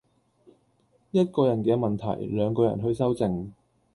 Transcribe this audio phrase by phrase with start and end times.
[1.11, 3.53] 一個人嘅問題，兩個人去修正